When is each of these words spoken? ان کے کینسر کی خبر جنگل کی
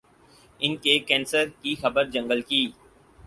ان 0.59 0.75
کے 0.83 0.97
کینسر 0.99 1.45
کی 1.61 1.75
خبر 1.81 2.09
جنگل 2.13 2.41
کی 2.41 2.65